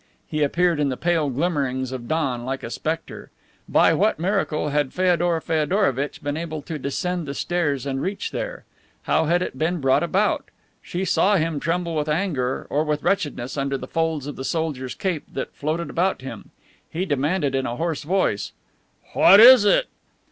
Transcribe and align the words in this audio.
He 0.27 0.41
appeared 0.41 0.79
in 0.79 0.89
the 0.89 0.97
pale 0.97 1.29
glimmerings 1.29 1.91
of 1.91 2.07
dawn 2.07 2.43
like 2.43 2.63
a 2.63 2.71
specter. 2.71 3.29
By 3.69 3.93
what 3.93 4.17
miracle 4.17 4.69
had 4.69 4.93
Feodor 4.93 5.39
Feodorovitch 5.39 6.23
been 6.23 6.35
able 6.35 6.63
to 6.63 6.79
descend 6.79 7.27
the 7.27 7.35
stairs 7.35 7.85
and 7.85 8.01
reach 8.01 8.31
there? 8.31 8.63
How 9.03 9.25
had 9.25 9.43
it 9.43 9.59
been 9.59 9.79
brought 9.79 10.01
about? 10.01 10.45
She 10.81 11.05
saw 11.05 11.35
him 11.35 11.59
tremble 11.59 11.93
with 11.95 12.09
anger 12.09 12.65
or 12.71 12.83
with 12.83 13.03
wretchedness 13.03 13.57
under 13.57 13.77
the 13.77 13.85
folds 13.85 14.25
of 14.25 14.37
the 14.37 14.43
soldier's 14.43 14.95
cape 14.95 15.25
that 15.33 15.53
floated 15.53 15.91
about 15.91 16.23
him. 16.23 16.49
He 16.89 17.05
demanded 17.05 17.53
in 17.53 17.67
a 17.67 17.75
hoarse 17.75 18.01
voice, 18.01 18.53
"What 19.13 19.39
is 19.39 19.65
it?" 19.65 19.87